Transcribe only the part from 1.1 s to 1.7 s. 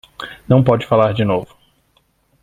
de novo